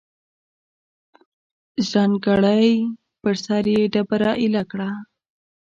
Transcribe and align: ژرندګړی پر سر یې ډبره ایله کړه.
ژرندګړی 1.87 2.67
پر 3.21 3.35
سر 3.45 3.65
یې 3.73 3.81
ډبره 3.93 4.31
ایله 4.41 4.63
کړه. 4.71 4.89